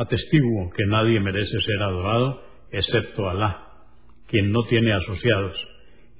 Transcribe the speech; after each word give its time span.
Atestiguo 0.00 0.70
que 0.70 0.86
nadie 0.86 1.20
merece 1.20 1.60
ser 1.60 1.82
adorado 1.82 2.42
excepto 2.72 3.28
Alá, 3.28 3.66
quien 4.28 4.50
no 4.50 4.62
tiene 4.64 4.94
asociados, 4.94 5.54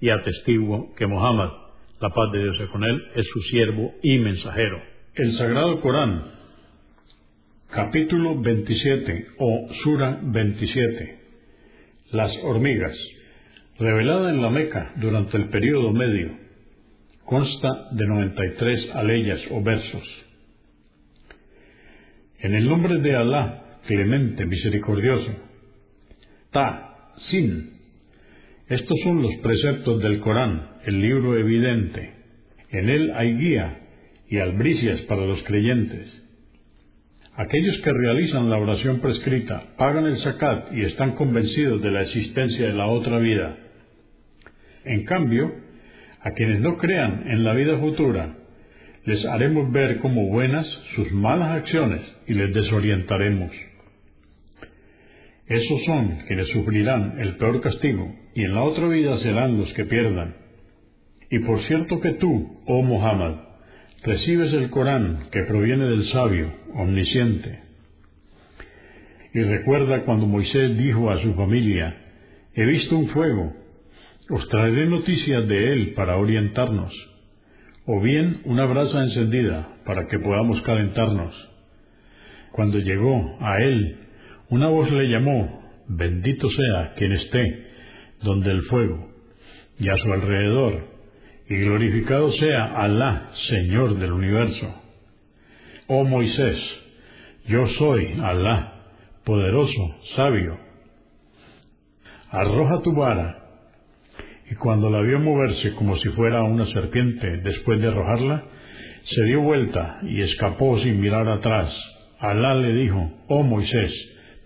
y 0.02 0.10
atestiguo 0.10 0.94
que 0.96 1.06
Muhammad, 1.06 1.48
la 1.98 2.10
paz 2.10 2.30
de 2.30 2.42
Dios 2.42 2.60
es 2.60 2.68
con 2.68 2.84
él, 2.84 3.02
es 3.14 3.26
su 3.32 3.40
siervo 3.44 3.94
y 4.02 4.18
mensajero. 4.18 4.82
El 5.14 5.34
Sagrado 5.38 5.80
Corán, 5.80 6.24
capítulo 7.70 8.38
27 8.38 9.28
o 9.38 9.68
Sura 9.82 10.20
27, 10.24 11.18
las 12.12 12.32
hormigas, 12.42 12.98
revelada 13.78 14.28
en 14.28 14.42
la 14.42 14.50
Meca 14.50 14.92
durante 14.96 15.38
el 15.38 15.48
período 15.48 15.90
medio, 15.90 16.36
consta 17.24 17.88
de 17.92 18.06
93 18.06 18.90
aleyas 18.94 19.40
o 19.50 19.62
versos. 19.62 20.06
En 22.40 22.54
el 22.54 22.68
nombre 22.68 22.98
de 22.98 23.16
Alá, 23.16 23.59
clemente, 23.86 24.46
misericordioso. 24.46 25.32
Ta, 26.50 27.12
sin. 27.30 27.70
Estos 28.68 28.98
son 29.02 29.22
los 29.22 29.34
preceptos 29.42 30.02
del 30.02 30.20
Corán, 30.20 30.68
el 30.84 31.00
libro 31.00 31.36
evidente. 31.36 32.12
En 32.70 32.88
él 32.88 33.12
hay 33.14 33.36
guía 33.36 33.80
y 34.28 34.38
albricias 34.38 35.00
para 35.02 35.26
los 35.26 35.42
creyentes. 35.42 36.20
Aquellos 37.34 37.78
que 37.82 37.92
realizan 37.92 38.50
la 38.50 38.58
oración 38.58 39.00
prescrita, 39.00 39.74
pagan 39.76 40.06
el 40.06 40.18
zakat 40.18 40.72
y 40.72 40.82
están 40.82 41.12
convencidos 41.12 41.80
de 41.82 41.90
la 41.90 42.02
existencia 42.02 42.66
de 42.66 42.74
la 42.74 42.86
otra 42.86 43.18
vida. 43.18 43.56
En 44.84 45.04
cambio, 45.04 45.52
a 46.20 46.30
quienes 46.32 46.60
no 46.60 46.76
crean 46.76 47.24
en 47.28 47.44
la 47.44 47.54
vida 47.54 47.78
futura, 47.78 48.36
les 49.04 49.24
haremos 49.24 49.72
ver 49.72 49.98
como 49.98 50.28
buenas 50.28 50.66
sus 50.94 51.10
malas 51.12 51.50
acciones 51.52 52.02
y 52.26 52.34
les 52.34 52.52
desorientaremos. 52.52 53.50
Esos 55.50 55.84
son 55.84 56.18
quienes 56.28 56.46
sufrirán 56.50 57.16
el 57.18 57.34
peor 57.36 57.60
castigo 57.60 58.14
y 58.36 58.44
en 58.44 58.54
la 58.54 58.62
otra 58.62 58.86
vida 58.86 59.18
serán 59.18 59.58
los 59.58 59.72
que 59.72 59.84
pierdan. 59.84 60.36
Y 61.28 61.40
por 61.40 61.60
cierto 61.64 61.98
que 62.00 62.12
tú, 62.12 62.60
oh 62.68 62.82
Muhammad, 62.82 63.34
recibes 64.04 64.52
el 64.52 64.70
Corán 64.70 65.28
que 65.32 65.42
proviene 65.48 65.86
del 65.86 66.04
sabio, 66.12 66.52
omnisciente. 66.74 67.58
Y 69.34 69.40
recuerda 69.40 70.02
cuando 70.02 70.28
Moisés 70.28 70.78
dijo 70.78 71.10
a 71.10 71.20
su 71.20 71.34
familia, 71.34 71.96
he 72.54 72.64
visto 72.64 72.96
un 72.96 73.08
fuego, 73.08 73.52
os 74.30 74.48
traeré 74.50 74.86
noticias 74.86 75.48
de 75.48 75.72
él 75.72 75.94
para 75.94 76.16
orientarnos, 76.16 76.92
o 77.86 78.00
bien 78.00 78.40
una 78.44 78.66
brasa 78.66 79.02
encendida 79.02 79.68
para 79.84 80.06
que 80.06 80.20
podamos 80.20 80.62
calentarnos. 80.62 81.34
Cuando 82.52 82.78
llegó 82.78 83.36
a 83.40 83.60
él 83.64 83.96
una 84.50 84.68
voz 84.68 84.90
le 84.90 85.08
llamó, 85.08 85.62
bendito 85.88 86.48
sea 86.50 86.94
quien 86.96 87.12
esté 87.12 87.66
donde 88.22 88.50
el 88.50 88.62
fuego, 88.62 89.08
y 89.78 89.88
a 89.88 89.96
su 89.96 90.12
alrededor, 90.12 90.88
y 91.48 91.56
glorificado 91.56 92.32
sea 92.32 92.64
Alá, 92.76 93.30
Señor 93.48 93.98
del 93.98 94.12
universo. 94.12 94.74
Oh 95.86 96.04
Moisés, 96.04 96.56
yo 97.46 97.66
soy 97.78 98.20
Alá, 98.22 98.74
poderoso, 99.24 99.96
sabio. 100.16 100.58
Arroja 102.30 102.82
tu 102.82 102.94
vara. 102.94 103.36
Y 104.50 104.54
cuando 104.56 104.90
la 104.90 105.00
vio 105.00 105.20
moverse 105.20 105.74
como 105.74 105.96
si 105.98 106.08
fuera 106.10 106.42
una 106.42 106.66
serpiente 106.66 107.38
después 107.38 107.80
de 107.80 107.88
arrojarla, 107.88 108.44
se 109.04 109.24
dio 109.24 109.42
vuelta 109.42 110.00
y 110.02 110.22
escapó 110.22 110.78
sin 110.80 111.00
mirar 111.00 111.28
atrás. 111.28 111.72
Alá 112.18 112.54
le 112.56 112.74
dijo, 112.74 113.12
oh 113.28 113.42
Moisés, 113.42 113.92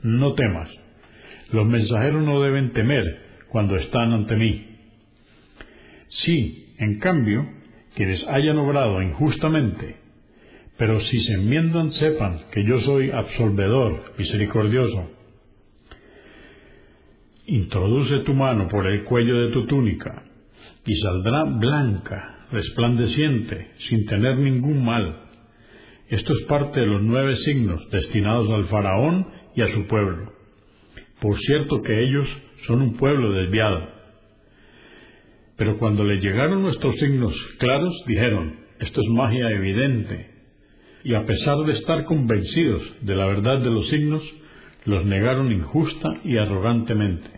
no 0.05 0.35
temas. 0.35 0.71
Los 1.51 1.67
mensajeros 1.67 2.23
no 2.23 2.41
deben 2.43 2.73
temer 2.73 3.05
cuando 3.49 3.77
están 3.77 4.13
ante 4.13 4.37
mí. 4.37 4.67
Sí, 6.25 6.75
en 6.79 6.99
cambio, 7.01 7.47
quienes 7.97 8.23
hayan 8.29 8.59
obrado 8.59 9.03
injustamente, 9.03 9.97
pero 10.77 11.01
si 11.01 11.21
se 11.23 11.35
enmiendan 11.35 11.93
sepan 11.93 12.41
que 12.53 12.65
yo 12.65 12.81
soy 12.81 13.11
absolvedor, 13.11 14.15
misericordioso. 14.19 15.11
Introduce 17.47 18.21
tu 18.21 18.35
mano 18.35 18.69
por 18.69 18.87
el 18.87 19.05
cuello 19.05 19.47
de 19.47 19.53
tu 19.53 19.67
túnica 19.67 20.25
y 20.87 20.95
saldrá 20.97 21.45
blanca, 21.45 22.47
resplandeciente, 22.53 23.71
sin 23.89 24.05
tener 24.07 24.39
ningún 24.39 24.85
mal. 24.85 25.21
Esto 26.09 26.35
es 26.35 26.45
parte 26.47 26.81
de 26.81 26.87
los 26.87 27.03
nueve 27.03 27.37
signos 27.45 27.81
destinados 27.91 28.51
al 28.51 28.67
faraón 28.67 29.27
y 29.55 29.63
a 29.63 29.73
su 29.75 29.87
pueblo. 29.87 30.33
Por 31.21 31.39
cierto 31.39 31.83
que 31.83 32.05
ellos 32.05 32.27
son 32.67 32.83
un 32.83 32.97
pueblo 32.97 33.33
desviado. 33.33 33.89
Pero 35.57 35.79
cuando 35.79 36.05
le 36.05 36.21
llegaron 36.21 36.63
nuestros 36.63 36.97
signos 36.97 37.33
claros, 37.59 37.95
dijeron, 38.07 38.57
esto 38.81 39.01
es 39.01 39.09
magia 39.11 39.51
evidente. 39.51 40.31
Y 41.05 41.15
a 41.15 41.25
pesar 41.25 41.59
de 41.67 41.75
estar 41.75 42.05
convencidos 42.05 42.83
de 43.03 43.15
la 43.15 43.27
verdad 43.27 43.61
de 43.61 43.71
los 43.71 43.89
signos, 43.89 44.23
los 44.85 45.05
negaron 45.05 45.53
injusta 45.53 46.09
y 46.25 46.37
arrogantemente. 46.37 47.31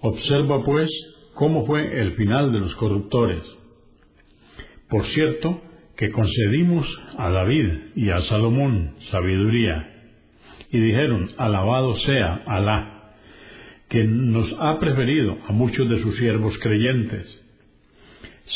Observa, 0.00 0.62
pues, 0.64 0.90
cómo 1.34 1.64
fue 1.66 2.00
el 2.00 2.12
final 2.12 2.52
de 2.52 2.60
los 2.60 2.74
corruptores. 2.76 3.42
Por 4.88 5.06
cierto, 5.06 5.62
que 5.96 6.10
concedimos 6.10 6.86
a 7.16 7.30
David 7.30 7.72
y 7.96 8.10
a 8.10 8.20
Salomón 8.22 8.94
sabiduría 9.10 9.95
y 10.70 10.78
dijeron, 10.78 11.30
alabado 11.38 11.96
sea 11.98 12.42
Alá, 12.46 13.12
que 13.88 14.04
nos 14.04 14.52
ha 14.58 14.78
preferido 14.78 15.38
a 15.48 15.52
muchos 15.52 15.88
de 15.88 16.02
sus 16.02 16.16
siervos 16.16 16.58
creyentes. 16.58 17.42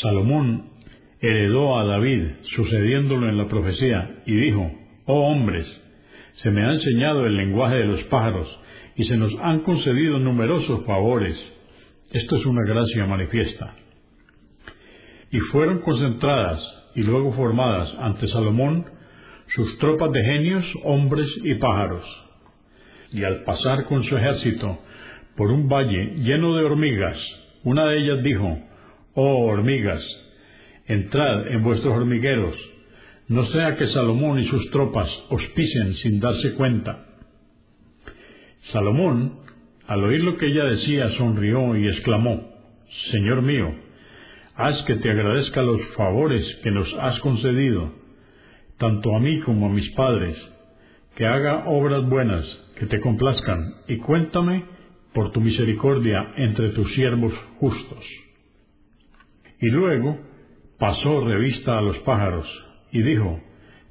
Salomón 0.01 0.71
heredó 1.21 1.79
a 1.79 1.85
David, 1.85 2.27
sucediéndolo 2.55 3.29
en 3.29 3.37
la 3.37 3.47
profecía, 3.47 4.23
y 4.25 4.33
dijo, 4.33 4.71
oh 5.05 5.31
hombres, 5.31 5.65
se 6.41 6.51
me 6.51 6.65
ha 6.65 6.73
enseñado 6.73 7.25
el 7.25 7.37
lenguaje 7.37 7.75
de 7.75 7.85
los 7.85 8.03
pájaros, 8.03 8.47
y 8.95 9.05
se 9.05 9.17
nos 9.17 9.33
han 9.41 9.59
concedido 9.59 10.19
numerosos 10.19 10.85
favores. 10.85 11.37
Esto 12.11 12.35
es 12.35 12.45
una 12.45 12.61
gracia 12.65 13.05
manifiesta. 13.05 13.75
Y 15.31 15.39
fueron 15.51 15.79
concentradas 15.79 16.61
y 16.93 17.03
luego 17.03 17.31
formadas 17.33 17.93
ante 17.99 18.27
Salomón 18.27 18.85
sus 19.55 19.77
tropas 19.79 20.11
de 20.11 20.23
genios, 20.23 20.65
hombres 20.83 21.27
y 21.43 21.55
pájaros. 21.55 22.05
Y 23.11 23.23
al 23.23 23.43
pasar 23.43 23.85
con 23.85 24.03
su 24.03 24.15
ejército 24.15 24.79
por 25.35 25.51
un 25.51 25.67
valle 25.67 26.15
lleno 26.17 26.55
de 26.55 26.63
hormigas, 26.63 27.17
una 27.63 27.85
de 27.85 27.97
ellas 27.97 28.23
dijo, 28.23 28.59
Oh 29.13 29.45
hormigas, 29.45 30.01
entrad 30.87 31.47
en 31.47 31.63
vuestros 31.63 31.93
hormigueros, 31.93 32.55
no 33.27 33.45
sea 33.47 33.75
que 33.75 33.87
Salomón 33.89 34.39
y 34.39 34.47
sus 34.47 34.69
tropas 34.71 35.09
os 35.29 35.43
pisen 35.55 35.95
sin 35.95 36.19
darse 36.19 36.53
cuenta. 36.53 37.05
Salomón, 38.71 39.39
al 39.87 40.03
oír 40.03 40.23
lo 40.23 40.37
que 40.37 40.47
ella 40.47 40.63
decía, 40.65 41.09
sonrió 41.17 41.75
y 41.75 41.87
exclamó, 41.87 42.51
Señor 43.11 43.41
mío, 43.41 43.73
haz 44.55 44.81
que 44.83 44.95
te 44.95 45.11
agradezca 45.11 45.61
los 45.61 45.81
favores 45.95 46.43
que 46.63 46.71
nos 46.71 46.93
has 46.99 47.19
concedido 47.19 48.00
tanto 48.81 49.15
a 49.15 49.19
mí 49.19 49.39
como 49.41 49.67
a 49.67 49.69
mis 49.69 49.87
padres, 49.91 50.35
que 51.15 51.27
haga 51.27 51.65
obras 51.67 52.03
buenas 52.09 52.43
que 52.79 52.87
te 52.87 52.99
complazcan, 52.99 53.75
y 53.87 53.97
cuéntame 53.97 54.65
por 55.13 55.31
tu 55.31 55.39
misericordia 55.39 56.33
entre 56.37 56.69
tus 56.69 56.91
siervos 56.95 57.31
justos. 57.59 58.03
Y 59.59 59.67
luego 59.67 60.17
pasó 60.79 61.23
revista 61.23 61.77
a 61.77 61.81
los 61.81 61.99
pájaros 61.99 62.47
y 62.91 63.03
dijo, 63.03 63.39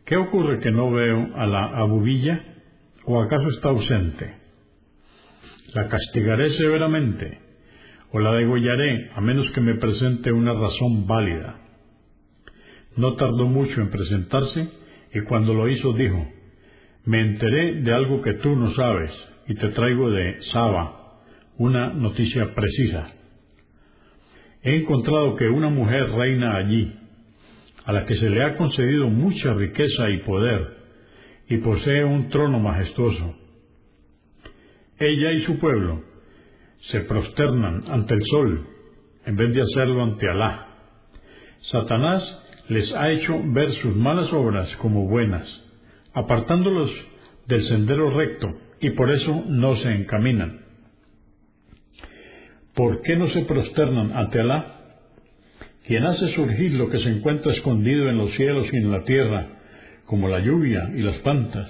¿qué 0.07 0.17
ocurre 0.17 0.59
que 0.59 0.73
no 0.73 0.91
veo 0.91 1.37
a 1.37 1.47
la 1.47 1.67
abubilla? 1.67 2.43
¿O 3.05 3.21
acaso 3.21 3.49
está 3.51 3.69
ausente? 3.69 4.35
La 5.73 5.87
castigaré 5.87 6.53
severamente, 6.55 7.39
o 8.11 8.19
la 8.19 8.33
degollaré 8.33 9.11
a 9.15 9.21
menos 9.21 9.49
que 9.53 9.61
me 9.61 9.77
presente 9.77 10.33
una 10.33 10.53
razón 10.53 11.07
válida. 11.07 11.61
No 12.97 13.15
tardó 13.15 13.47
mucho 13.47 13.81
en 13.81 13.91
presentarse, 13.91 14.80
y 15.13 15.21
cuando 15.23 15.55
lo 15.55 15.69
hizo 15.69 15.93
dijo, 15.93 16.27
Me 17.05 17.21
enteré 17.21 17.83
de 17.83 17.93
algo 17.93 18.21
que 18.21 18.35
tú 18.35 18.55
no 18.57 18.73
sabes, 18.75 19.11
y 19.49 19.55
te 19.55 19.69
traigo 19.71 20.11
de 20.11 20.41
Saba 20.53 21.01
una 21.57 21.93
noticia 21.93 22.55
precisa. 22.55 23.13
He 24.63 24.77
encontrado 24.77 25.37
que 25.37 25.49
una 25.49 25.69
mujer 25.69 26.11
reina 26.11 26.57
allí, 26.57 26.95
a 27.85 27.93
la 27.93 28.05
que 28.07 28.15
se 28.17 28.31
le 28.31 28.43
ha 28.43 28.57
concedido 28.57 29.09
mucha 29.09 29.53
riqueza 29.55 30.11
y 30.11 30.19
poder, 30.19 30.77
y 31.49 31.59
posee 31.59 32.05
un 32.05 32.29
trono 32.29 32.61
majestuoso. 32.61 33.37
Ella 34.99 35.33
y 35.33 35.43
su 35.43 35.59
pueblo 35.59 36.03
se 36.91 37.01
prosternan 37.01 37.85
ante 37.91 38.15
el 38.15 38.23
sol 38.31 38.67
en 39.27 39.37
vez 39.37 39.55
de 39.55 39.63
hacerlo 39.63 40.03
ante 40.03 40.29
Alá. 40.29 40.67
Satanás 41.71 42.23
les 42.71 42.93
ha 42.95 43.11
hecho 43.11 43.43
ver 43.47 43.75
sus 43.83 43.97
malas 43.97 44.33
obras 44.33 44.69
como 44.77 45.09
buenas, 45.09 45.45
apartándolos 46.15 46.89
del 47.49 47.65
sendero 47.65 48.11
recto, 48.11 48.49
y 48.81 48.91
por 48.91 49.11
eso 49.11 49.45
no 49.49 49.75
se 49.77 49.91
encaminan. 49.91 50.61
¿Por 52.77 53.03
qué 53.03 53.17
no 53.17 53.29
se 53.31 53.43
prosternan 53.43 54.13
ante 54.13 54.41
Alá? 54.41 54.77
Quien 55.85 56.05
hace 56.05 56.33
surgir 56.37 56.75
lo 56.75 56.89
que 56.89 57.01
se 57.01 57.09
encuentra 57.11 57.53
escondido 57.53 58.09
en 58.09 58.19
los 58.19 58.31
cielos 58.37 58.69
y 58.73 58.77
en 58.77 58.93
la 58.93 59.05
tierra, 59.05 59.49
como 60.05 60.29
la 60.29 60.39
lluvia 60.39 60.93
y 60.95 61.03
las 61.03 61.17
plantas, 61.19 61.69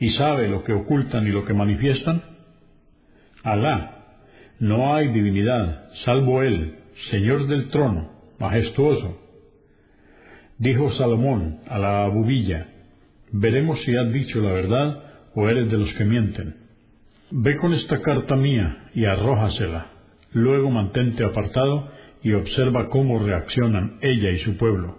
y 0.00 0.12
sabe 0.12 0.48
lo 0.48 0.64
que 0.64 0.72
ocultan 0.72 1.26
y 1.26 1.30
lo 1.30 1.44
que 1.44 1.52
manifiestan? 1.52 2.22
Alá, 3.42 4.16
no 4.60 4.94
hay 4.94 5.08
divinidad, 5.08 5.90
salvo 6.06 6.42
Él, 6.42 6.76
Señor 7.10 7.48
del 7.48 7.68
trono, 7.68 8.12
majestuoso. 8.38 9.27
Dijo 10.58 10.90
Salomón 10.92 11.60
a 11.68 11.78
la 11.78 12.04
abubilla, 12.04 12.66
veremos 13.32 13.78
si 13.84 13.96
has 13.96 14.12
dicho 14.12 14.40
la 14.40 14.52
verdad 14.52 15.02
o 15.34 15.48
eres 15.48 15.70
de 15.70 15.78
los 15.78 15.92
que 15.94 16.04
mienten. 16.04 16.56
Ve 17.30 17.56
con 17.58 17.74
esta 17.74 18.00
carta 18.00 18.36
mía 18.36 18.90
y 18.94 19.04
arrójasela, 19.04 19.86
luego 20.32 20.70
mantente 20.70 21.24
apartado 21.24 21.90
y 22.22 22.32
observa 22.32 22.88
cómo 22.88 23.18
reaccionan 23.18 23.98
ella 24.00 24.30
y 24.30 24.38
su 24.40 24.56
pueblo. 24.56 24.98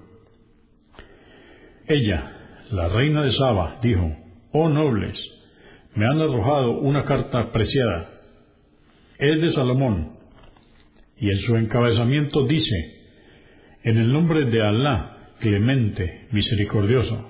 Ella, 1.88 2.32
la 2.72 2.88
reina 2.90 3.24
de 3.24 3.34
Saba, 3.34 3.80
dijo, 3.82 4.16
Oh 4.52 4.70
nobles, 4.70 5.18
me 5.96 6.06
han 6.06 6.22
arrojado 6.22 6.80
una 6.80 7.04
carta 7.04 7.52
preciada 7.52 8.20
es 9.20 9.42
de 9.42 9.52
Salomón, 9.52 10.14
y 11.18 11.30
en 11.30 11.40
su 11.40 11.58
encabezamiento 11.58 12.48
dice, 12.48 12.96
en 13.84 13.98
el 13.98 14.14
nombre 14.14 14.46
de 14.46 14.62
Alá, 14.62 15.18
clemente, 15.40 16.28
misericordioso, 16.32 17.30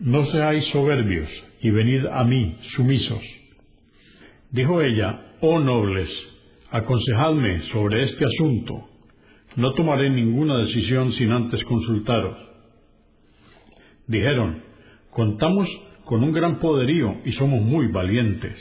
no 0.00 0.26
seáis 0.26 0.64
soberbios 0.72 1.28
y 1.60 1.70
venid 1.70 2.06
a 2.06 2.24
mí 2.24 2.58
sumisos. 2.76 3.22
Dijo 4.50 4.82
ella, 4.82 5.36
oh 5.40 5.60
nobles, 5.60 6.08
aconsejadme 6.70 7.62
sobre 7.72 8.04
este 8.04 8.24
asunto, 8.24 8.88
no 9.56 9.72
tomaré 9.74 10.10
ninguna 10.10 10.58
decisión 10.58 11.12
sin 11.12 11.30
antes 11.30 11.62
consultaros. 11.64 12.36
Dijeron, 14.06 14.62
contamos 15.10 15.68
con 16.04 16.22
un 16.22 16.32
gran 16.32 16.58
poderío 16.58 17.16
y 17.24 17.32
somos 17.32 17.62
muy 17.62 17.86
valientes 17.88 18.56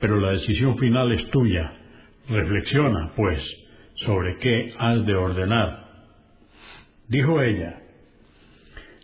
pero 0.00 0.18
la 0.18 0.32
decisión 0.32 0.78
final 0.78 1.12
es 1.12 1.30
tuya. 1.30 1.72
Reflexiona, 2.28 3.12
pues, 3.14 3.40
sobre 4.06 4.38
qué 4.38 4.72
has 4.78 5.04
de 5.04 5.14
ordenar. 5.14 5.89
Dijo 7.10 7.42
ella, 7.42 7.74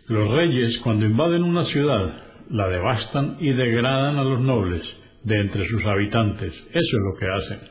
los 0.07 0.31
reyes 0.31 0.77
cuando 0.81 1.05
invaden 1.05 1.43
una 1.43 1.65
ciudad 1.65 2.13
la 2.49 2.69
devastan 2.69 3.35
y 3.41 3.51
degradan 3.51 4.15
a 4.15 4.23
los 4.23 4.39
nobles 4.39 4.81
de 5.25 5.41
entre 5.41 5.67
sus 5.67 5.83
habitantes. 5.83 6.53
Eso 6.53 6.77
es 6.79 7.03
lo 7.03 7.19
que 7.19 7.25
hacen. 7.25 7.69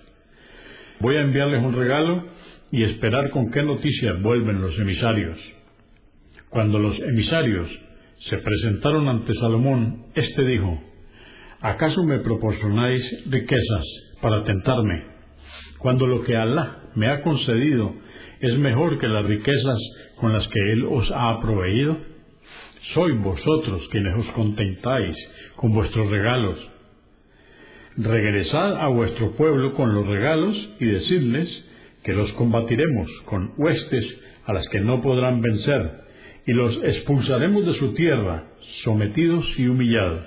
Voy 1.01 1.17
a 1.17 1.23
enviarles 1.23 1.65
un 1.65 1.73
regalo 1.73 2.27
y 2.71 2.83
esperar 2.83 3.31
con 3.31 3.51
qué 3.51 3.63
noticias 3.63 4.21
vuelven 4.21 4.61
los 4.61 4.79
emisarios. 4.79 5.39
Cuando 6.51 6.79
los 6.81 6.99
emisarios 7.01 7.71
se 8.29 8.37
presentaron 8.37 9.09
ante 9.09 9.33
Salomón, 9.41 10.05
éste 10.15 10.45
dijo, 10.45 10.83
¿acaso 11.63 12.05
me 12.05 12.19
proporcionáis 12.19 13.03
riquezas 13.31 13.85
para 14.21 14.45
tentarme, 14.45 15.03
cuando 15.79 16.07
lo 16.07 16.23
que 16.25 16.37
Alá 16.37 16.91
me 16.95 17.09
ha 17.09 17.23
concedido 17.23 17.95
es 18.41 18.59
mejor 18.59 18.99
que 18.99 19.09
las 19.09 19.25
riquezas 19.25 19.79
con 20.17 20.33
las 20.33 20.47
que 20.49 20.73
Él 20.73 20.85
os 20.85 21.11
ha 21.15 21.41
proveído? 21.41 21.97
Sois 22.95 23.21
vosotros 23.21 23.89
quienes 23.91 24.15
os 24.17 24.27
contentáis 24.33 25.17
con 25.57 25.73
vuestros 25.73 26.09
regalos. 26.11 26.59
Regresad 27.97 28.77
a 28.77 28.89
vuestro 28.89 29.33
pueblo 29.33 29.75
con 29.75 29.95
los 29.95 30.07
regalos 30.07 30.57
y 30.79 30.87
decidles 30.87 31.49
que 32.05 32.13
los 32.13 32.31
combatiremos 32.35 33.11
con 33.25 33.55
huestes 33.57 34.05
a 34.45 34.53
las 34.53 34.69
que 34.69 34.81
no 34.81 35.03
podrán 35.03 35.41
vencer, 35.41 36.07
y 36.47 36.53
los 36.53 36.79
expulsaremos 36.85 37.67
de 37.67 37.75
su 37.75 37.95
tierra, 37.95 38.45
sometidos 38.85 39.45
y 39.59 39.67
humillados. 39.67 40.27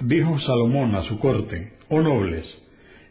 Dijo 0.00 0.38
Salomón 0.40 0.94
a 0.96 1.04
su 1.04 1.18
corte, 1.20 1.74
Oh 1.88 2.00
nobles, 2.00 2.44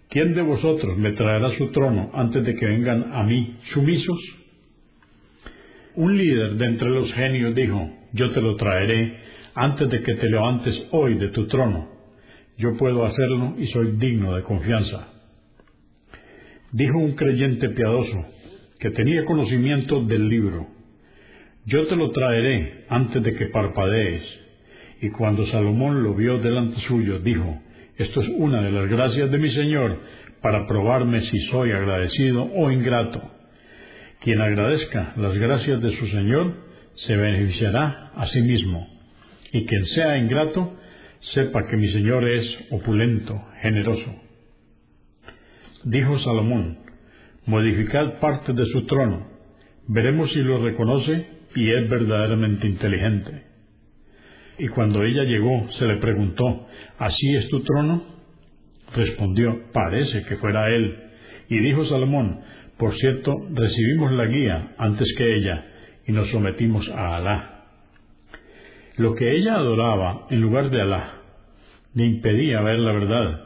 ¿quién 0.09 0.36
de 0.36 0.42
vosotros 0.42 0.98
me 0.98 1.13
traerá 1.13 1.56
su 1.57 1.68
trono 1.71 2.12
antes 2.13 2.44
de 2.44 2.56
que 2.56 2.65
vengan 2.65 3.13
a 3.13 3.24
mí 3.24 3.57
sumisos? 3.74 4.19
Un 5.97 6.15
líder 6.15 6.57
de 6.57 6.65
entre 6.67 6.89
los 6.89 7.11
genios 7.13 7.55
dijo, 7.55 7.89
Yo 8.13 8.29
te 8.29 8.39
lo 8.39 8.55
traeré 8.55 9.17
antes 9.55 9.89
de 9.89 10.03
que 10.03 10.13
te 10.13 10.29
levantes 10.29 10.75
hoy 10.91 11.15
de 11.15 11.29
tu 11.29 11.47
trono. 11.47 11.89
Yo 12.55 12.77
puedo 12.77 13.04
hacerlo 13.04 13.56
y 13.57 13.66
soy 13.66 13.94
digno 13.97 14.35
de 14.35 14.44
confianza. 14.44 15.07
Dijo 16.71 16.99
un 16.99 17.16
creyente 17.16 17.69
piadoso, 17.69 18.25
que 18.80 18.92
tenía 18.92 19.25
conocimiento 19.25 20.04
del 20.04 20.30
libro, 20.30 20.68
Yo 21.66 21.87
te 21.87 21.95
lo 21.95 22.11
traeré 22.11 22.85
antes 22.89 23.23
de 23.23 23.33
que 23.33 23.47
parpadees 23.47 24.21
y 25.01 25.09
cuando 25.09 25.47
Salomón 25.47 26.04
lo 26.04 26.13
vio 26.13 26.37
delante 26.37 26.80
suyo, 26.81 27.18
dijo, 27.18 27.59
Esto 27.97 28.21
es 28.21 28.30
una 28.37 28.61
de 28.61 28.71
las 28.71 28.87
gracias 28.87 29.31
de 29.31 29.37
mi 29.39 29.49
Señor 29.49 29.97
para 30.44 30.68
probarme 30.68 31.21
si 31.21 31.39
soy 31.47 31.71
agradecido 31.71 32.44
o 32.56 32.69
ingrato. 32.69 33.36
Quien 34.21 34.42
agradezca 34.42 35.14
las 35.18 35.38
gracias 35.38 35.81
de 35.81 35.97
su 35.97 36.07
Señor 36.07 36.54
se 36.95 37.16
beneficiará 37.16 38.12
a 38.16 38.28
sí 38.28 38.42
mismo, 38.42 38.88
y 39.54 39.66
quien 39.66 39.86
sea 39.86 40.18
ingrato, 40.18 40.76
sepa 41.33 41.66
que 41.68 41.78
mi 41.78 41.88
Señor 41.92 42.28
es 42.28 42.45
opulento, 42.71 43.40
generoso. 43.62 44.16
Dijo 45.83 46.19
Salomón, 46.19 46.80
modificad 47.45 48.19
parte 48.19 48.54
de 48.54 48.66
su 48.66 48.86
trono, 48.86 49.28
veremos 49.88 50.31
si 50.31 50.40
lo 50.40 50.64
reconoce 50.64 51.28
y 51.56 51.71
es 51.71 51.90
verdaderamente 51.90 52.68
inteligente. 52.68 53.44
Y 54.59 54.68
cuando 54.69 55.04
ella 55.04 55.24
llegó, 55.24 55.69
se 55.78 55.86
le 55.86 55.97
preguntó, 55.97 56.68
¿Así 56.97 57.36
es 57.36 57.47
tu 57.50 57.62
trono? 57.62 58.04
Respondió, 58.95 59.71
parece 59.71 60.24
que 60.24 60.38
fuera 60.38 60.69
él. 60.69 60.97
Y 61.50 61.59
dijo 61.59 61.86
Salomón, 61.86 62.42
por 62.77 62.95
cierto, 62.97 63.33
recibimos 63.53 64.11
la 64.11 64.25
guía 64.25 64.75
antes 64.77 65.07
que 65.17 65.35
ella, 65.35 65.65
y 66.05 66.11
nos 66.11 66.29
sometimos 66.29 66.87
a 66.89 67.17
Alá. 67.17 67.65
Lo 68.97 69.15
que 69.15 69.35
ella 69.35 69.55
adoraba 69.55 70.27
en 70.29 70.41
lugar 70.41 70.69
de 70.69 70.81
Alá 70.81 71.13
le 71.93 72.05
impedía 72.05 72.61
ver 72.61 72.79
la 72.79 72.91
verdad. 72.91 73.41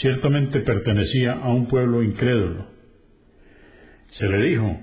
Ciertamente 0.00 0.60
pertenecía 0.60 1.32
a 1.32 1.52
un 1.52 1.68
pueblo 1.68 2.02
incrédulo. 2.02 2.66
Se 4.18 4.26
le 4.26 4.46
dijo, 4.48 4.80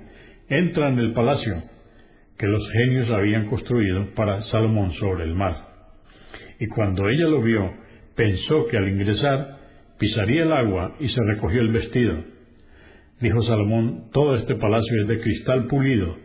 entra 0.48 0.90
en 0.90 1.00
el 1.00 1.14
palacio, 1.14 1.64
que 2.38 2.48
los 2.48 2.68
genios 2.72 3.10
habían 3.12 3.48
construido 3.48 4.14
para 4.16 4.42
Salomón 4.44 4.94
sobre 4.94 5.26
el 5.26 5.36
mar. 5.36 5.56
Y 6.60 6.68
cuando 6.68 7.10
ella 7.10 7.28
lo 7.28 7.42
vio, 7.42 7.74
pensó 8.16 8.68
que 8.68 8.78
al 8.78 8.88
ingresar 8.88 9.60
pisaría 10.00 10.44
el 10.44 10.54
agua 10.54 10.96
y 11.00 11.10
se 11.10 11.22
recogió 11.26 11.62
el 11.62 11.72
vestido. 11.72 12.33
Dijo 13.24 13.42
Salomón, 13.44 14.10
todo 14.12 14.36
este 14.36 14.56
palacio 14.56 15.02
es 15.04 15.08
de 15.08 15.22
cristal 15.22 15.68
pulido. 15.68 16.18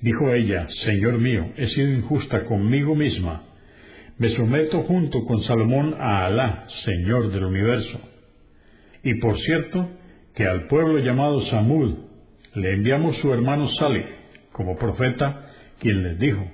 Dijo 0.00 0.34
ella, 0.34 0.66
Señor 0.84 1.20
mío, 1.20 1.52
he 1.56 1.68
sido 1.68 1.88
injusta 1.88 2.46
conmigo 2.46 2.96
misma. 2.96 3.44
Me 4.18 4.30
someto 4.30 4.82
junto 4.82 5.24
con 5.24 5.40
Salomón 5.44 5.94
a 5.96 6.26
Alá, 6.26 6.66
Señor 6.84 7.30
del 7.30 7.44
universo. 7.44 8.00
Y 9.04 9.20
por 9.20 9.38
cierto, 9.38 9.88
que 10.34 10.48
al 10.48 10.66
pueblo 10.66 10.98
llamado 10.98 11.46
Samud 11.46 11.94
le 12.56 12.74
enviamos 12.74 13.16
su 13.18 13.32
hermano 13.32 13.68
Salih 13.78 14.04
como 14.50 14.76
profeta, 14.76 15.48
quien 15.78 16.02
les 16.02 16.18
dijo, 16.18 16.44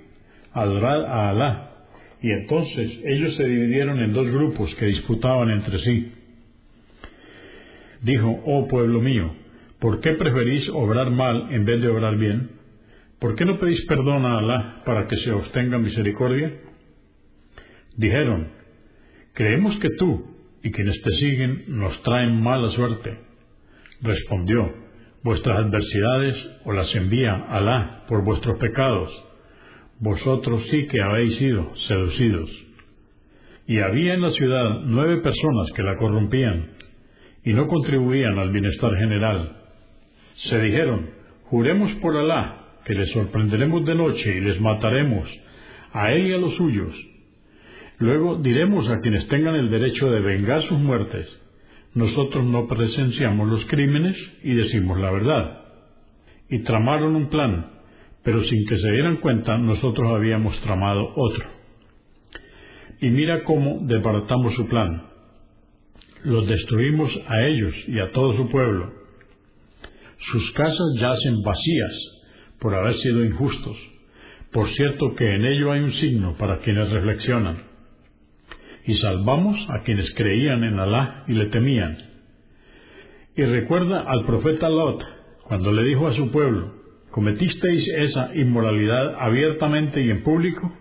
adorad 0.53 1.03
a 1.07 1.31
Alá. 1.31 1.71
Y 2.21 2.31
entonces 2.31 2.91
ellos 3.07 3.35
se 3.39 3.45
dividieron 3.45 4.01
en 4.01 4.13
dos 4.13 4.31
grupos 4.31 4.75
que 4.75 4.85
disputaban 4.85 5.49
entre 5.49 5.79
sí. 5.79 6.13
Dijo, 8.03 8.41
oh 8.47 8.67
pueblo 8.69 9.01
mío, 9.01 9.35
¿por 9.79 10.01
qué 10.01 10.15
preferís 10.15 10.69
obrar 10.71 11.11
mal 11.11 11.49
en 11.51 11.65
vez 11.65 11.83
de 11.83 11.89
obrar 11.89 12.17
bien? 12.17 12.51
¿Por 13.19 13.35
qué 13.35 13.45
no 13.45 13.59
pedís 13.59 13.85
perdón 13.87 14.25
a 14.25 14.39
Alá 14.39 14.83
para 14.87 15.07
que 15.07 15.17
se 15.17 15.31
os 15.31 15.53
tenga 15.53 15.79
misericordia? 15.79 16.53
Dijeron, 17.97 18.49
creemos 19.35 19.79
que 19.81 19.91
tú 19.99 20.25
y 20.63 20.71
quienes 20.71 21.01
te 21.03 21.11
siguen 21.11 21.65
nos 21.69 22.03
traen 22.03 22.43
mala 22.43 22.71
suerte. 22.71 23.19
Respondió, 24.01 24.73
vuestras 25.23 25.59
adversidades 25.59 26.37
os 26.65 26.75
las 26.75 26.95
envía 26.95 27.35
Alá 27.35 28.05
por 28.09 28.25
vuestros 28.25 28.59
pecados. 28.59 29.11
Vosotros 29.99 30.63
sí 30.71 30.87
que 30.87 31.03
habéis 31.03 31.37
sido 31.37 31.71
seducidos. 31.89 32.51
Y 33.67 33.81
había 33.81 34.15
en 34.15 34.23
la 34.23 34.31
ciudad 34.31 34.81
nueve 34.87 35.19
personas 35.19 35.71
que 35.77 35.83
la 35.83 35.97
corrompían 35.97 36.80
y 37.45 37.53
no 37.53 37.67
contribuían 37.67 38.39
al 38.39 38.51
bienestar 38.51 38.95
general. 38.97 39.57
Se 40.49 40.59
dijeron, 40.61 41.11
juremos 41.45 41.93
por 42.03 42.17
Alá 42.17 42.57
que 42.85 42.95
les 42.95 43.11
sorprenderemos 43.13 43.85
de 43.85 43.95
noche 43.95 44.37
y 44.37 44.41
les 44.41 44.61
mataremos, 44.61 45.29
a 45.93 46.13
él 46.13 46.29
y 46.29 46.33
a 46.33 46.39
los 46.39 46.55
suyos. 46.57 46.95
Luego 47.99 48.37
diremos 48.37 48.89
a 48.89 49.01
quienes 49.01 49.29
tengan 49.29 49.55
el 49.55 49.71
derecho 49.71 50.11
de 50.11 50.21
vengar 50.21 50.63
sus 50.63 50.79
muertes, 50.79 51.29
nosotros 51.95 52.45
no 52.45 52.69
presenciamos 52.69 53.49
los 53.49 53.65
crímenes 53.67 54.17
y 54.45 54.55
decimos 54.55 54.99
la 54.99 55.11
verdad. 55.11 55.61
Y 56.49 56.61
tramaron 56.61 57.17
un 57.17 57.29
plan, 57.29 57.67
pero 58.23 58.45
sin 58.45 58.65
que 58.67 58.79
se 58.79 58.93
dieran 58.93 59.17
cuenta 59.17 59.59
nosotros 59.59 60.13
habíamos 60.13 60.61
tramado 60.61 61.13
otro. 61.17 61.47
Y 63.01 63.11
mira 63.11 63.43
cómo 63.43 63.81
desbaratamos 63.83 64.55
su 64.55 64.69
plan. 64.69 65.10
Los 66.25 66.47
destruimos 66.47 67.11
a 67.27 67.47
ellos 67.47 67.75
y 67.89 67.99
a 67.99 68.13
todo 68.13 68.37
su 68.37 68.51
pueblo. 68.51 68.93
Sus 70.33 70.53
casas 70.53 70.95
yacen 70.99 71.43
vacías 71.43 71.93
por 72.61 72.75
haber 72.75 72.95
sido 72.97 73.25
injustos. 73.25 73.77
Por 74.53 74.69
cierto 74.71 75.15
que 75.15 75.35
en 75.35 75.45
ello 75.45 75.73
hay 75.73 75.81
un 75.81 75.93
signo 75.95 76.37
para 76.37 76.59
quienes 76.59 76.91
reflexionan 76.91 77.71
y 78.87 78.97
salvamos 78.97 79.57
a 79.71 79.83
quienes 79.83 80.13
creían 80.15 80.65
en 80.65 80.79
Alá 80.79 81.25
y 81.29 81.33
le 81.33 81.47
temían. 81.47 81.99
Y 83.37 83.43
recuerda 83.45 84.01
al 84.01 84.25
profeta 84.27 84.69
Lot 84.69 85.03
cuando 85.45 85.73
le 85.73 85.85
dijo 85.85 86.07
a 86.07 86.17
su 86.17 86.31
pueblo, 86.31 86.75
¿cometisteis 87.11 87.89
esa 87.89 88.35
inmoralidad 88.35 89.15
abiertamente 89.21 90.03
y 90.03 90.11
en 90.11 90.23
público? 90.23 90.73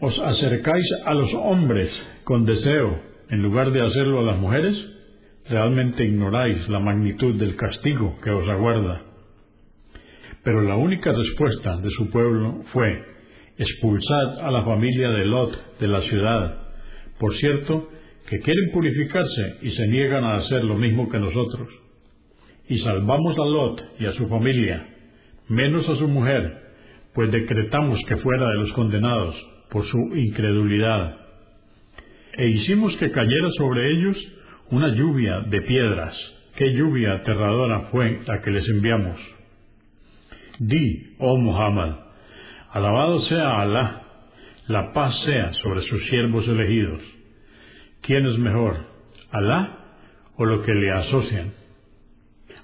¿Os 0.00 0.18
acercáis 0.18 0.86
a 1.04 1.14
los 1.14 1.34
hombres 1.34 1.90
con 2.24 2.44
deseo 2.44 3.07
en 3.30 3.42
lugar 3.42 3.70
de 3.72 3.84
hacerlo 3.84 4.20
a 4.20 4.32
las 4.32 4.38
mujeres? 4.38 4.76
Realmente 5.48 6.04
ignoráis 6.04 6.68
la 6.68 6.80
magnitud 6.80 7.34
del 7.36 7.56
castigo 7.56 8.18
que 8.22 8.30
os 8.30 8.48
aguarda. 8.48 9.02
Pero 10.44 10.62
la 10.62 10.76
única 10.76 11.12
respuesta 11.12 11.76
de 11.78 11.90
su 11.90 12.10
pueblo 12.10 12.62
fue, 12.72 13.02
expulsad 13.58 14.40
a 14.40 14.50
la 14.50 14.62
familia 14.64 15.10
de 15.10 15.26
Lot 15.26 15.78
de 15.78 15.88
la 15.88 16.00
ciudad. 16.02 16.68
Por 17.18 17.34
cierto, 17.36 17.88
que 18.28 18.40
quieren 18.40 18.70
purificarse 18.72 19.56
y 19.62 19.70
se 19.70 19.86
niegan 19.88 20.24
a 20.24 20.36
hacer 20.36 20.64
lo 20.64 20.76
mismo 20.76 21.08
que 21.08 21.18
nosotros. 21.18 21.68
Y 22.68 22.78
salvamos 22.78 23.36
a 23.38 23.46
Lot 23.46 23.82
y 23.98 24.06
a 24.06 24.12
su 24.12 24.28
familia, 24.28 24.86
menos 25.48 25.88
a 25.88 25.96
su 25.96 26.06
mujer, 26.08 26.68
pues 27.14 27.32
decretamos 27.32 27.98
que 28.06 28.18
fuera 28.18 28.48
de 28.48 28.56
los 28.56 28.72
condenados 28.72 29.34
por 29.70 29.86
su 29.86 29.98
incredulidad. 30.16 31.27
E 32.38 32.48
hicimos 32.48 32.96
que 32.98 33.10
cayera 33.10 33.50
sobre 33.58 33.90
ellos 33.90 34.16
una 34.70 34.94
lluvia 34.94 35.40
de 35.40 35.60
piedras. 35.60 36.16
Qué 36.54 36.72
lluvia 36.72 37.14
aterradora 37.14 37.88
fue 37.90 38.20
la 38.28 38.40
que 38.40 38.52
les 38.52 38.68
enviamos. 38.68 39.18
Di, 40.60 41.16
oh 41.18 41.36
Muhammad, 41.36 41.96
Alabado 42.70 43.22
sea 43.22 43.60
Alá, 43.60 44.02
la 44.68 44.92
paz 44.92 45.20
sea 45.24 45.52
sobre 45.54 45.82
sus 45.82 46.06
siervos 46.06 46.46
elegidos. 46.46 47.00
¿Quién 48.02 48.24
es 48.24 48.38
mejor, 48.38 48.76
Alá 49.32 49.78
o 50.36 50.44
lo 50.44 50.62
que 50.62 50.74
le 50.74 50.92
asocian? 50.92 51.52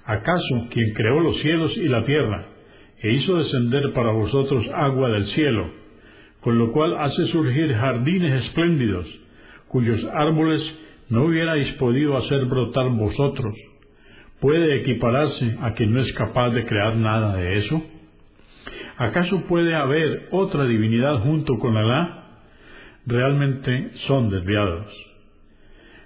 ¿Acaso 0.05 0.67
quien 0.69 0.93
creó 0.93 1.19
los 1.19 1.41
cielos 1.41 1.75
y 1.75 1.89
la 1.89 2.05
tierra 2.05 2.45
e 3.01 3.11
hizo 3.11 3.37
descender 3.39 3.91
para 3.91 4.11
vosotros 4.11 4.65
agua 4.73 5.09
del 5.09 5.25
cielo, 5.33 5.69
con 6.39 6.57
lo 6.57 6.71
cual 6.71 6.95
hace 6.97 7.27
surgir 7.27 7.73
jardines 7.73 8.45
espléndidos, 8.45 9.24
cuyos 9.75 9.99
árboles 10.13 10.63
no 11.09 11.25
hubierais 11.25 11.73
podido 11.73 12.15
hacer 12.15 12.45
brotar 12.45 12.87
vosotros, 12.91 13.53
puede 14.39 14.77
equipararse 14.77 15.57
a 15.59 15.73
quien 15.73 15.91
no 15.91 15.99
es 15.99 16.13
capaz 16.13 16.51
de 16.51 16.65
crear 16.65 16.95
nada 16.95 17.35
de 17.35 17.57
eso? 17.57 17.83
¿Acaso 18.95 19.43
puede 19.49 19.75
haber 19.75 20.29
otra 20.31 20.63
divinidad 20.63 21.19
junto 21.23 21.59
con 21.59 21.75
Alá? 21.75 22.37
Realmente 23.05 23.91
son 24.07 24.29
desviados. 24.29 24.87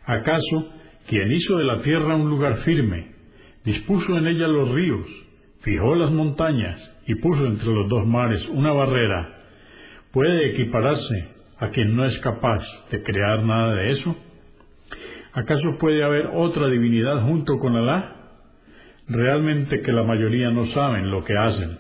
¿Acaso 0.04 0.74
quien 1.08 1.32
hizo 1.32 1.58
de 1.60 1.66
la 1.66 1.84
tierra 1.84 2.16
un 2.16 2.28
lugar 2.28 2.64
firme, 2.64 3.12
dispuso 3.66 4.18
en 4.18 4.26
ella 4.30 4.48
los 4.48 4.72
ríos, 4.72 5.06
fijó 5.62 5.94
las 5.94 6.10
montañas 6.10 6.80
y 7.06 7.14
puso 7.14 7.46
entre 7.46 7.68
los 7.72 7.88
dos 7.88 8.08
mares 8.08 8.44
una 8.50 8.74
barrera, 8.74 9.44
puede 10.12 10.56
equipararse 10.56 11.39
a 11.60 11.70
quien 11.70 11.96
no 11.96 12.06
es 12.06 12.18
capaz 12.20 12.64
de 12.92 13.04
crear 13.04 13.44
nada 13.44 13.76
de 13.76 13.92
eso? 13.92 14.16
¿Acaso 15.34 15.78
puede 15.80 16.04
haber 16.04 16.32
otra 16.34 16.68
divinidad 16.68 17.22
junto 17.22 17.58
con 17.58 17.76
Alá? 17.76 18.16
Realmente 19.08 19.82
que 19.82 19.92
la 19.92 20.04
mayoría 20.04 20.52
no 20.52 20.68
saben 20.68 21.12
lo 21.12 21.24
que 21.24 21.38
hacen. 21.38 21.78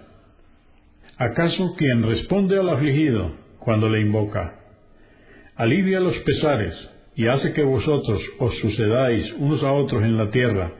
¿Acaso 1.17 1.75
quien 1.77 2.03
responde 2.03 2.59
al 2.59 2.69
afligido 2.69 3.31
cuando 3.59 3.89
le 3.89 4.01
invoca, 4.01 4.55
alivia 5.55 5.99
los 5.99 6.17
pesares 6.19 6.73
y 7.15 7.27
hace 7.27 7.51
que 7.53 7.63
vosotros 7.63 8.21
os 8.39 8.57
sucedáis 8.59 9.33
unos 9.37 9.61
a 9.63 9.73
otros 9.73 10.03
en 10.03 10.17
la 10.17 10.31
tierra, 10.31 10.71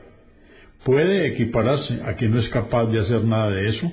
puede 0.84 1.28
equipararse 1.28 2.00
a 2.04 2.14
quien 2.14 2.32
no 2.32 2.40
es 2.40 2.48
capaz 2.48 2.86
de 2.86 3.00
hacer 3.00 3.24
nada 3.24 3.50
de 3.50 3.68
eso? 3.68 3.92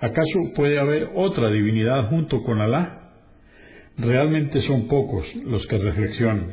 ¿Acaso 0.00 0.38
puede 0.54 0.78
haber 0.78 1.10
otra 1.14 1.48
divinidad 1.48 2.08
junto 2.10 2.42
con 2.42 2.60
Alá? 2.60 3.01
Realmente 3.98 4.62
son 4.62 4.88
pocos 4.88 5.24
los 5.44 5.66
que 5.66 5.78
reflexionan. 5.78 6.52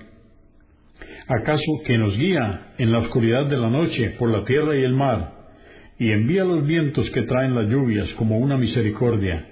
¿Acaso 1.27 1.83
quien 1.85 2.01
nos 2.01 2.17
guía 2.17 2.73
en 2.77 2.91
la 2.91 2.99
oscuridad 2.99 3.45
de 3.45 3.57
la 3.57 3.69
noche 3.69 4.15
por 4.17 4.29
la 4.29 4.43
tierra 4.45 4.75
y 4.75 4.83
el 4.83 4.93
mar, 4.93 5.39
y 5.99 6.11
envía 6.11 6.43
los 6.43 6.65
vientos 6.65 7.09
que 7.11 7.23
traen 7.23 7.53
las 7.53 7.67
lluvias 7.67 8.09
como 8.17 8.39
una 8.39 8.57
misericordia, 8.57 9.45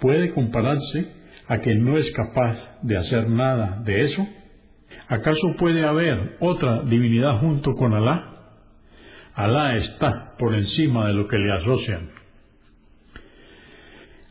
¿puede 0.00 0.32
compararse 0.32 1.06
a 1.48 1.58
quien 1.58 1.84
no 1.84 1.98
es 1.98 2.10
capaz 2.12 2.56
de 2.82 2.96
hacer 2.96 3.28
nada 3.28 3.82
de 3.84 4.06
eso? 4.06 4.26
¿Acaso 5.08 5.54
puede 5.58 5.84
haber 5.84 6.36
otra 6.40 6.82
divinidad 6.82 7.38
junto 7.40 7.72
con 7.74 7.92
Alá? 7.92 8.30
Alá 9.34 9.76
está 9.76 10.34
por 10.38 10.54
encima 10.54 11.08
de 11.08 11.14
lo 11.14 11.28
que 11.28 11.38
le 11.38 11.52
asocian. 11.52 12.10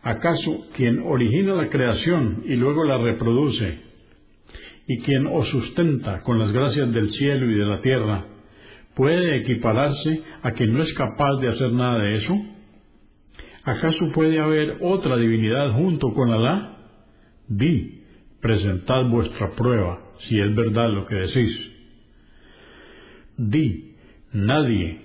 ¿Acaso 0.04 0.68
quien 0.76 1.00
origina 1.00 1.54
la 1.54 1.70
creación 1.70 2.44
y 2.46 2.56
luego 2.56 2.84
la 2.86 2.98
reproduce, 2.98 3.80
y 4.88 5.00
quien 5.02 5.28
os 5.28 5.48
sustenta 5.50 6.22
con 6.22 6.40
las 6.40 6.52
gracias 6.52 6.92
del 6.92 7.12
cielo 7.12 7.50
y 7.52 7.56
de 7.56 7.66
la 7.66 7.82
tierra, 7.82 8.26
puede 8.96 9.38
equipararse 9.38 10.24
a 10.42 10.52
quien 10.52 10.74
no 10.74 10.82
es 10.82 10.94
capaz 10.96 11.38
de 11.40 11.50
hacer 11.50 11.72
nada 11.74 12.00
de 12.00 12.16
eso? 12.16 12.36
¿Acaso 13.64 14.12
puede 14.14 14.40
haber 14.40 14.78
otra 14.82 15.18
divinidad 15.18 15.72
junto 15.74 16.14
con 16.14 16.32
Alá? 16.32 16.78
Di, 17.48 18.02
presentad 18.42 19.06
vuestra 19.06 19.52
prueba, 19.52 20.00
si 20.28 20.40
es 20.40 20.56
verdad 20.56 20.90
lo 20.90 21.06
que 21.06 21.16
decís. 21.16 21.72
Di, 23.38 23.96
nadie, 24.34 25.02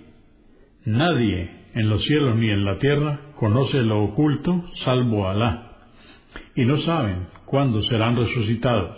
nadie 0.86 1.50
en 1.74 1.90
los 1.90 2.02
cielos 2.04 2.36
ni 2.36 2.48
en 2.48 2.64
la 2.64 2.78
tierra 2.78 3.25
conoce 3.38 3.82
lo 3.82 4.04
oculto 4.04 4.64
salvo 4.84 5.28
Alá, 5.28 5.78
y 6.54 6.64
no 6.64 6.80
saben 6.82 7.28
cuándo 7.44 7.82
serán 7.84 8.16
resucitados. 8.16 8.96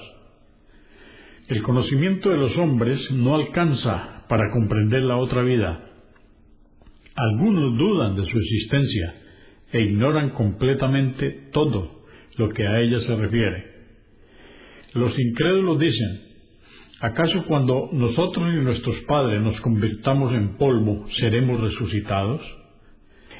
El 1.49 1.63
conocimiento 1.63 2.31
de 2.31 2.37
los 2.37 2.57
hombres 2.59 3.01
no 3.13 3.35
alcanza 3.35 4.25
para 4.29 4.51
comprender 4.53 5.03
la 5.03 5.17
otra 5.17 5.43
vida. 5.43 5.85
Algunos 7.17 7.79
dudan 7.79 8.17
de 8.17 8.25
su 8.31 8.39
existencia 8.39 9.15
e 9.73 9.83
ignoran 9.83 10.31
completamente 10.31 11.49
todo 11.53 12.05
lo 12.37 12.49
que 12.51 12.67
a 12.67 12.81
ella 12.81 13.01
se 13.01 13.17
refiere. 13.17 13.65
Los 14.95 15.19
incrédulos 15.19 15.79
dicen, 15.79 16.29
¿Acaso 17.01 17.45
cuando 17.47 17.91
nosotros 17.93 18.53
y 18.53 18.57
nuestros 18.57 18.97
padres 19.07 19.41
nos 19.41 19.61
convirtamos 19.61 20.33
en 20.33 20.57
polvo, 20.57 21.07
seremos 21.21 21.61
resucitados? 21.61 22.41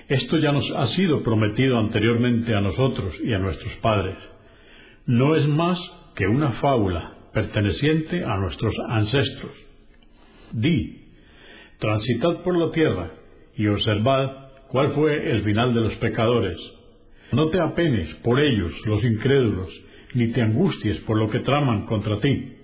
Esto 0.09 0.39
ya 0.39 0.53
nos 0.53 0.65
ha 0.75 0.87
sido 0.97 1.23
prometido 1.23 1.79
anteriormente 1.79 2.55
a 2.55 2.63
nosotros 2.63 3.15
y 3.23 3.35
a 3.35 3.39
nuestros 3.39 3.75
padres. 3.83 4.17
No 5.05 5.37
es 5.37 5.47
más 5.47 5.79
que 6.17 6.27
una 6.27 6.53
fábula 6.53 7.15
perteneciente 7.35 8.25
a 8.25 8.37
nuestros 8.39 8.75
ancestros. 8.89 9.53
Di, 10.53 11.13
transitad 11.79 12.43
por 12.43 12.57
la 12.57 12.73
tierra 12.73 13.11
y 13.55 13.67
observad 13.67 14.31
cuál 14.69 14.93
fue 14.93 15.31
el 15.31 15.43
final 15.43 15.75
de 15.75 15.81
los 15.83 15.95
pecadores. 15.97 16.57
No 17.33 17.49
te 17.49 17.61
apenes 17.61 18.09
por 18.25 18.41
ellos, 18.41 18.73
los 18.87 19.05
incrédulos, 19.05 19.69
ni 20.15 20.29
te 20.29 20.41
angusties 20.41 21.01
por 21.01 21.19
lo 21.19 21.29
que 21.29 21.41
traman 21.41 21.85
contra 21.85 22.19
ti. 22.19 22.55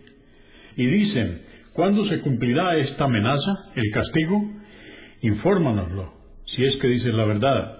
Y 0.77 0.87
dicen, 0.87 1.43
¿cuándo 1.75 2.07
se 2.09 2.21
cumplirá 2.21 2.79
esta 2.79 3.05
amenaza, 3.05 3.53
el 3.75 3.91
castigo? 3.93 4.51
Infórmanoslo, 5.21 6.24
si 6.55 6.65
es 6.65 6.77
que 6.77 6.89
dices 6.89 7.15
la 7.15 7.25
verdad. 7.25 7.79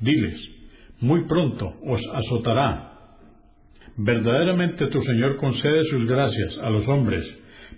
Diles, 0.00 0.40
muy 1.00 1.24
pronto 1.24 1.74
os 1.84 2.00
azotará. 2.14 2.92
Verdaderamente 3.96 4.86
tu 4.86 5.02
Señor 5.02 5.36
concede 5.36 5.84
sus 5.90 6.06
gracias 6.06 6.58
a 6.62 6.70
los 6.70 6.86
hombres, 6.88 7.24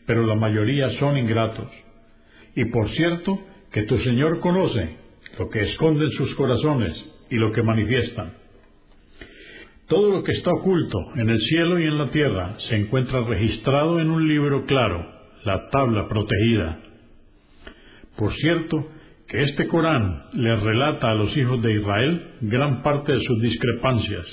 pero 0.07 0.27
la 0.27 0.35
mayoría 0.35 0.91
son 0.99 1.19
ingratos. 1.19 1.71
Y 2.55 2.67
por 2.67 2.89
cierto, 2.91 3.41
que 3.73 3.83
tu 3.83 3.99
Señor 3.99 4.41
conoce 4.41 4.97
lo 5.39 5.49
que 5.51 5.63
esconden 5.63 6.11
sus 6.13 6.35
corazones 6.37 6.95
y 7.31 7.37
lo 7.37 7.53
que 7.53 7.63
manifiestan. 7.63 8.35
Todo 9.89 10.11
lo 10.11 10.23
que 10.23 10.33
está 10.33 10.51
oculto 10.51 10.99
en 11.17 11.29
el 11.29 11.39
cielo 11.41 11.79
y 11.79 11.85
en 11.85 11.99
la 11.99 12.11
tierra 12.11 12.57
se 12.69 12.77
encuentra 12.77 13.21
registrado 13.23 14.01
en 14.01 14.11
un 14.11 14.27
libro 14.29 14.65
claro, 14.65 15.05
la 15.45 15.69
tabla 15.71 16.09
protegida. 16.09 16.81
Por 18.17 18.33
cierto, 18.35 18.87
este 19.43 19.67
Corán 19.67 20.27
le 20.33 20.55
relata 20.57 21.11
a 21.11 21.15
los 21.15 21.37
hijos 21.37 21.61
de 21.61 21.75
Israel 21.75 22.23
gran 22.43 22.83
parte 22.83 23.13
de 23.13 23.25
sus 23.25 23.41
discrepancias. 23.43 24.27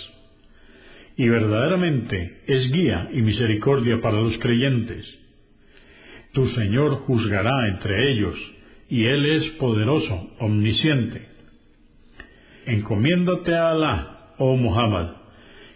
Y 1.18 1.28
verdaderamente 1.28 2.42
es 2.46 2.72
guía 2.72 3.10
y 3.12 3.22
misericordia 3.22 4.00
para 4.00 4.22
los 4.22 4.38
creyentes. 4.38 5.06
Tu 6.34 6.48
Señor 6.50 6.98
juzgará 7.08 7.68
entre 7.70 8.12
ellos, 8.12 8.36
y 8.90 9.06
Él 9.06 9.26
es 9.26 9.50
poderoso, 9.54 10.30
omnisciente. 10.40 11.28
Encomiéndate 12.68 13.56
a 13.56 13.72
Alá, 13.72 14.34
oh 14.38 14.56
Muhammad, 14.56 15.16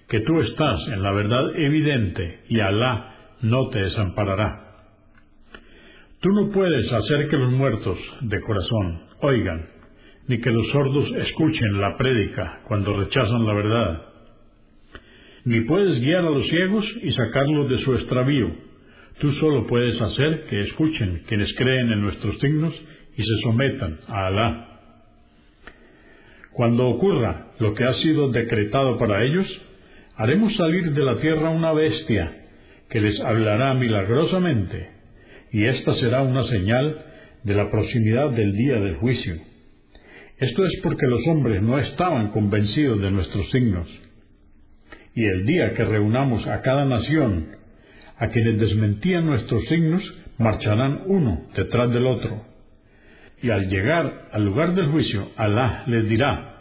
que 0.07 0.19
tú 0.19 0.39
estás 0.41 0.79
en 0.89 1.01
la 1.01 1.11
verdad 1.11 1.55
evidente 1.55 2.41
y 2.47 2.59
Alá 2.59 3.15
no 3.41 3.69
te 3.69 3.79
desamparará. 3.79 4.61
Tú 6.21 6.29
no 6.29 6.51
puedes 6.51 6.91
hacer 6.91 7.27
que 7.27 7.37
los 7.37 7.51
muertos 7.51 7.97
de 8.21 8.39
corazón 8.41 9.04
oigan, 9.21 9.67
ni 10.27 10.39
que 10.39 10.51
los 10.51 10.67
sordos 10.71 11.11
escuchen 11.27 11.79
la 11.79 11.97
prédica 11.97 12.61
cuando 12.67 12.97
rechazan 12.97 13.45
la 13.45 13.53
verdad. 13.53 14.01
Ni 15.45 15.61
puedes 15.61 15.99
guiar 16.01 16.25
a 16.25 16.29
los 16.29 16.47
ciegos 16.47 16.85
y 17.03 17.11
sacarlos 17.11 17.69
de 17.69 17.77
su 17.79 17.93
extravío. 17.93 18.49
Tú 19.19 19.31
solo 19.33 19.67
puedes 19.67 19.99
hacer 20.01 20.45
que 20.45 20.61
escuchen 20.61 21.21
quienes 21.27 21.53
creen 21.55 21.91
en 21.91 22.01
nuestros 22.01 22.39
signos 22.39 22.73
y 23.15 23.23
se 23.23 23.41
sometan 23.43 23.99
a 24.07 24.27
Alá. 24.27 24.67
Cuando 26.51 26.87
ocurra 26.87 27.47
lo 27.59 27.73
que 27.73 27.83
ha 27.83 27.93
sido 27.95 28.31
decretado 28.31 28.97
para 28.97 29.23
ellos, 29.23 29.45
haremos 30.15 30.55
salir 30.55 30.91
de 30.93 31.03
la 31.03 31.17
tierra 31.17 31.49
una 31.49 31.73
bestia 31.73 32.31
que 32.89 33.01
les 33.01 33.19
hablará 33.19 33.73
milagrosamente, 33.73 34.89
y 35.51 35.65
esta 35.65 35.93
será 35.95 36.21
una 36.21 36.45
señal 36.47 36.97
de 37.45 37.53
la 37.53 37.69
proximidad 37.69 38.31
del 38.31 38.53
día 38.53 38.79
del 38.79 38.95
juicio. 38.95 39.35
Esto 40.37 40.65
es 40.65 40.73
porque 40.81 41.05
los 41.05 41.25
hombres 41.27 41.61
no 41.61 41.77
estaban 41.77 42.29
convencidos 42.29 42.99
de 42.99 43.11
nuestros 43.11 43.49
signos. 43.51 43.87
Y 45.13 45.23
el 45.23 45.45
día 45.45 45.73
que 45.75 45.85
reunamos 45.85 46.45
a 46.47 46.61
cada 46.61 46.85
nación, 46.85 47.55
a 48.17 48.27
quienes 48.29 48.59
desmentían 48.59 49.27
nuestros 49.27 49.63
signos, 49.67 50.01
marcharán 50.39 51.03
uno 51.05 51.43
detrás 51.55 51.93
del 51.93 52.07
otro. 52.07 52.45
Y 53.41 53.51
al 53.51 53.69
llegar 53.69 54.29
al 54.31 54.43
lugar 54.43 54.73
del 54.73 54.87
juicio, 54.87 55.29
Alá 55.37 55.83
les 55.85 56.09
dirá, 56.09 56.55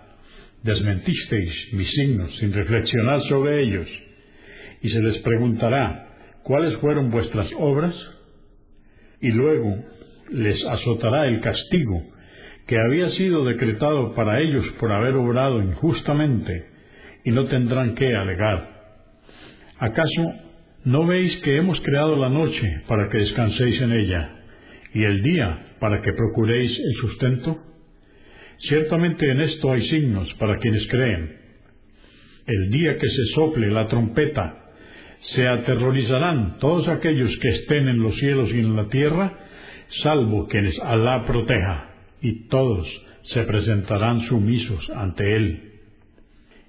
desmentisteis 0.62 1.72
mis 1.72 1.90
signos 1.92 2.36
sin 2.38 2.52
reflexionar 2.52 3.22
sobre 3.28 3.62
ellos, 3.62 3.88
y 4.82 4.90
se 4.90 5.00
les 5.00 5.16
preguntará, 5.22 6.08
¿cuáles 6.42 6.76
fueron 6.76 7.10
vuestras 7.10 7.48
obras? 7.58 7.94
Y 9.20 9.30
luego 9.30 9.82
les 10.30 10.64
azotará 10.66 11.26
el 11.26 11.40
castigo 11.40 12.02
que 12.66 12.78
había 12.78 13.10
sido 13.10 13.44
decretado 13.44 14.14
para 14.14 14.40
ellos 14.40 14.64
por 14.80 14.90
haber 14.90 15.14
obrado 15.16 15.62
injustamente, 15.62 16.66
y 17.24 17.30
no 17.30 17.46
tendrán 17.46 17.94
que 17.94 18.14
alegar. 18.14 18.70
¿Acaso 19.78 20.32
no 20.84 21.06
veis 21.06 21.36
que 21.42 21.56
hemos 21.56 21.80
creado 21.80 22.16
la 22.16 22.28
noche 22.28 22.82
para 22.86 23.08
que 23.08 23.18
descanséis 23.18 23.80
en 23.80 23.92
ella, 23.92 24.30
y 24.94 25.04
el 25.04 25.22
día 25.22 25.64
para 25.78 26.00
que 26.00 26.12
procuréis 26.12 26.70
el 26.78 26.94
sustento? 27.00 27.58
Ciertamente 28.68 29.30
en 29.30 29.40
esto 29.40 29.72
hay 29.72 29.88
signos 29.90 30.32
para 30.34 30.58
quienes 30.58 30.86
creen. 30.88 31.36
El 32.46 32.70
día 32.70 32.96
que 32.96 33.08
se 33.08 33.34
sople 33.34 33.70
la 33.70 33.88
trompeta, 33.88 34.60
se 35.34 35.46
aterrorizarán 35.48 36.58
todos 36.58 36.88
aquellos 36.88 37.36
que 37.38 37.48
estén 37.48 37.88
en 37.88 38.02
los 38.02 38.16
cielos 38.18 38.50
y 38.52 38.60
en 38.60 38.76
la 38.76 38.88
tierra, 38.88 39.43
salvo 40.02 40.46
quienes 40.48 40.78
Alá 40.80 41.24
proteja, 41.26 41.90
y 42.20 42.48
todos 42.48 42.86
se 43.22 43.42
presentarán 43.44 44.20
sumisos 44.28 44.88
ante 44.94 45.36
Él. 45.36 45.72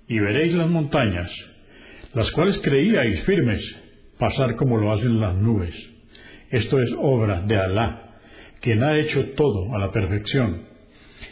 Y 0.07 0.19
veréis 0.19 0.53
las 0.53 0.69
montañas, 0.69 1.31
las 2.13 2.29
cuales 2.31 2.57
creíais 2.61 3.23
firmes, 3.25 3.61
pasar 4.19 4.55
como 4.55 4.77
lo 4.77 4.93
hacen 4.93 5.19
las 5.19 5.35
nubes. 5.35 5.73
Esto 6.51 6.81
es 6.81 6.89
obra 6.97 7.41
de 7.41 7.57
Alá, 7.57 8.17
quien 8.61 8.83
ha 8.83 8.97
hecho 8.97 9.31
todo 9.35 9.75
a 9.75 9.79
la 9.79 9.91
perfección 9.91 10.75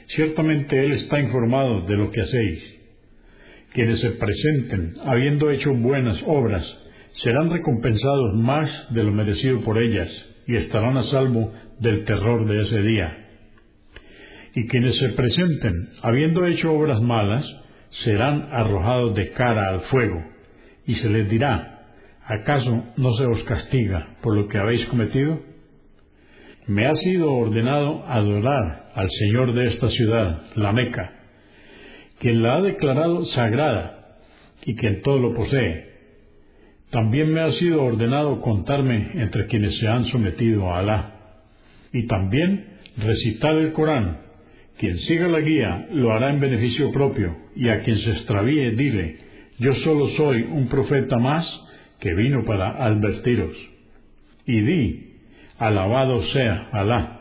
Ciertamente 0.07 0.85
Él 0.85 0.93
está 0.93 1.19
informado 1.19 1.81
de 1.81 1.95
lo 1.95 2.11
que 2.11 2.21
hacéis. 2.21 2.63
Quienes 3.73 3.99
se 4.01 4.11
presenten 4.11 4.93
habiendo 5.05 5.49
hecho 5.49 5.73
buenas 5.73 6.21
obras 6.27 6.63
serán 7.23 7.49
recompensados 7.49 8.35
más 8.35 8.69
de 8.91 9.03
lo 9.03 9.11
merecido 9.11 9.61
por 9.61 9.81
ellas 9.81 10.09
y 10.47 10.55
estarán 10.55 10.97
a 10.97 11.03
salvo 11.09 11.51
del 11.79 12.05
terror 12.05 12.45
de 12.47 12.61
ese 12.61 12.81
día. 12.81 13.17
Y 14.55 14.67
quienes 14.67 14.97
se 14.99 15.09
presenten 15.09 15.89
habiendo 16.01 16.45
hecho 16.45 16.71
obras 16.73 17.01
malas 17.01 17.45
serán 18.03 18.49
arrojados 18.51 19.15
de 19.15 19.31
cara 19.31 19.69
al 19.69 19.81
fuego 19.81 20.23
y 20.85 20.95
se 20.95 21.09
les 21.09 21.29
dirá, 21.29 21.85
¿acaso 22.25 22.83
no 22.97 23.13
se 23.13 23.25
os 23.25 23.43
castiga 23.43 24.15
por 24.21 24.35
lo 24.35 24.47
que 24.47 24.57
habéis 24.57 24.85
cometido? 24.87 25.39
Me 26.67 26.85
ha 26.87 26.95
sido 26.95 27.33
ordenado 27.33 28.05
adorar 28.07 28.91
al 28.95 29.09
Señor 29.09 29.53
de 29.53 29.67
esta 29.67 29.89
ciudad, 29.89 30.41
la 30.55 30.71
Meca, 30.71 31.11
quien 32.19 32.41
la 32.41 32.55
ha 32.55 32.61
declarado 32.61 33.25
sagrada 33.27 34.17
y 34.65 34.75
quien 34.75 35.01
todo 35.01 35.19
lo 35.19 35.33
posee. 35.33 35.92
También 36.93 37.33
me 37.33 37.41
ha 37.41 37.51
sido 37.53 37.83
ordenado 37.83 38.39
contarme 38.39 39.11
entre 39.15 39.47
quienes 39.47 39.77
se 39.79 39.87
han 39.87 40.05
sometido 40.05 40.71
a 40.71 40.79
Alá, 40.79 41.13
y 41.91 42.07
también 42.07 42.65
recitar 42.97 43.55
el 43.55 43.73
Corán. 43.73 44.19
Quien 44.77 44.97
siga 44.99 45.27
la 45.27 45.41
guía 45.41 45.87
lo 45.91 46.13
hará 46.13 46.29
en 46.29 46.39
beneficio 46.39 46.91
propio, 46.91 47.35
y 47.55 47.67
a 47.67 47.81
quien 47.81 47.97
se 47.97 48.11
extravíe 48.11 48.71
dile, 48.71 49.17
yo 49.59 49.73
solo 49.83 50.07
soy 50.15 50.43
un 50.43 50.69
profeta 50.69 51.17
más 51.17 51.45
que 51.99 52.13
vino 52.13 52.45
para 52.45 52.69
advertiros. 52.85 53.57
Y 54.45 54.61
di, 54.61 55.13
alabado 55.57 56.23
sea 56.27 56.69
Alá 56.71 57.19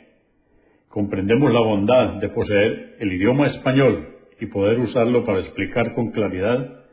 Comprendemos 0.89 1.53
la 1.53 1.61
bondad 1.61 2.19
de 2.19 2.27
poseer 2.29 2.97
el 2.99 3.13
idioma 3.13 3.47
español 3.47 4.09
y 4.41 4.47
poder 4.47 4.77
usarlo 4.79 5.23
para 5.25 5.39
explicar 5.39 5.93
con 5.93 6.11
claridad 6.11 6.83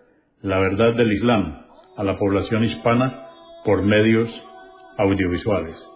la 0.42 0.60
verdad 0.60 0.94
del 0.94 1.12
Islam 1.12 1.62
a 1.96 2.04
la 2.04 2.16
población 2.16 2.62
hispana 2.62 3.26
por 3.64 3.82
medios 3.82 4.30
audiovisuales. 4.98 5.95